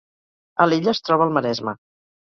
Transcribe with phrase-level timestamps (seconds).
[0.65, 1.77] Alella es troba al Maresme